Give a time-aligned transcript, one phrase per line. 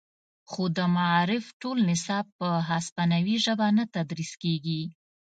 [0.49, 4.81] خو د معارف ټول نصاب په هسپانوي ژبه نه تدریس کیږي